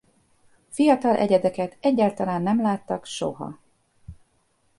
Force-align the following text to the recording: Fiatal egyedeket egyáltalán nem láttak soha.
Fiatal 0.69 1.15
egyedeket 1.15 1.77
egyáltalán 1.79 2.41
nem 2.41 2.61
láttak 2.61 3.05
soha. 3.05 3.59